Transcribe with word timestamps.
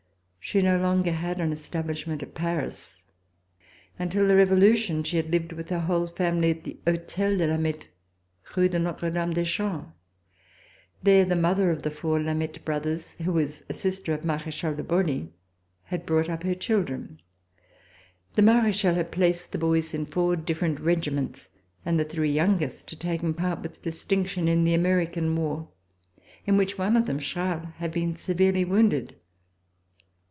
She 0.43 0.61
no 0.63 0.77
longer 0.77 1.13
had 1.13 1.39
an 1.39 1.53
establishment 1.53 2.21
at 2.21 2.33
Paris. 2.33 3.03
Until 3.97 4.27
the 4.27 4.35
Revolution 4.35 5.01
she 5.01 5.15
had 5.15 5.29
lived 5.31 5.53
with 5.53 5.69
her 5.69 5.79
whole 5.79 6.07
family 6.07 6.49
at 6.49 6.65
the 6.65 6.75
Hotel 6.85 7.37
de 7.37 7.47
Lameth, 7.47 7.87
Rue 8.57 8.67
Notre 8.67 9.11
Dame 9.11 9.31
des 9.33 9.45
Champs. 9.45 9.91
There 11.03 11.23
the 11.23 11.37
mother 11.37 11.69
of 11.69 11.83
the 11.83 11.91
four 11.91 12.19
Lameth 12.19 12.65
brothers, 12.65 13.13
who 13.23 13.31
was 13.31 13.63
a 13.69 13.73
sister 13.73 14.11
of 14.11 14.25
Marechal 14.25 14.73
de 14.73 14.83
Broglie, 14.83 15.31
had 15.83 16.05
brought 16.05 16.27
up 16.27 16.43
her 16.43 16.55
children. 16.55 17.21
The 18.33 18.41
Marechal 18.41 18.95
had 18.95 19.11
placed 19.11 19.53
the 19.53 19.57
boys 19.59 19.93
in 19.93 20.05
four 20.05 20.35
different 20.35 20.81
regiments, 20.81 21.49
and 21.85 21.97
the 21.97 22.03
three 22.03 22.31
youngest 22.31 22.89
had 22.89 22.99
taken 22.99 23.33
part 23.35 23.61
with 23.61 23.81
distinction 23.83 24.49
in 24.49 24.65
the 24.65 24.73
American 24.73 25.33
war, 25.37 25.69
in 26.45 26.57
which 26.57 26.77
one 26.77 26.97
of 26.97 27.05
them, 27.05 27.19
Charles, 27.19 27.69
had 27.77 27.93
been 27.93 28.17
severely 28.17 28.65
wounded. 28.65 29.15